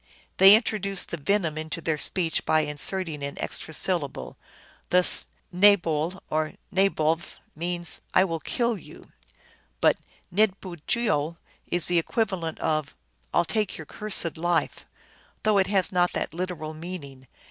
[0.37, 4.35] They introduce the venom into their speech by inserting an extra syllable.
[4.89, 9.11] Thus nabole or naboV means," I will kill you,"
[9.79, 9.97] but
[10.33, 11.37] ndbujeol
[11.67, 12.95] is the equivalent of"
[13.31, 14.87] I 11 take your cursed life,"
[15.43, 17.27] though it has not that literal meaning.